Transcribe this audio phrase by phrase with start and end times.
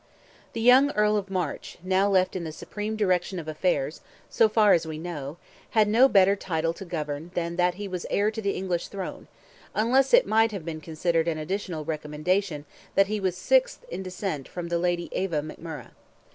[0.53, 4.73] The young Earl of March, now left in the supreme direction of affairs, so far
[4.73, 5.37] as we know,
[5.77, 9.27] had no better title to govern than that he was heir to the English throne,
[9.75, 14.47] unless it may have been considered an additional recommendation that he was sixth in descent
[14.47, 15.91] from the Lady Eva McMurrogh.